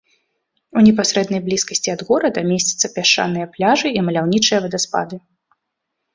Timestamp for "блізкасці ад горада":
1.49-2.39